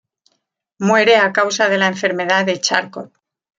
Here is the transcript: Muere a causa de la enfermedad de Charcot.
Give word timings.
Muere 0.79 1.17
a 1.19 1.31
causa 1.31 1.69
de 1.69 1.77
la 1.77 1.85
enfermedad 1.85 2.43
de 2.43 2.59
Charcot. 2.59 3.13